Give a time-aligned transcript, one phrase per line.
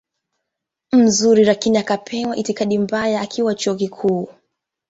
[0.91, 4.27] mzuri lakini akapewa itikadi mbaya akiwa chuo kikuu